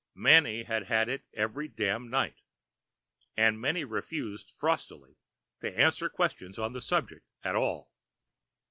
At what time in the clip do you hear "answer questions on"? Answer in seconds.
5.79-6.73